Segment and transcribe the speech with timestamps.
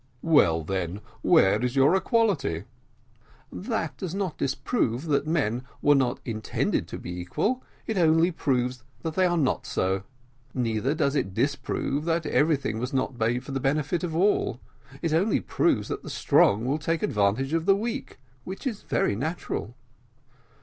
[0.23, 2.63] "Well, then, where is your equality?"
[3.51, 8.83] "That does not disprove that men were not intended to be equal; it only proves
[9.03, 10.01] that they are not so.
[10.55, 14.59] Neither does it disprove that everything was not made for the benefit of all;
[15.03, 19.15] it only proves that the strong will take advantage of the weak, which is very
[19.15, 19.75] natural."